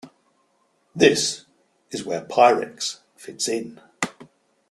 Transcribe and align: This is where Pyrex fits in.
This 0.95 1.45
is 1.91 2.03
where 2.03 2.25
Pyrex 2.25 3.01
fits 3.15 3.47
in. 3.47 3.79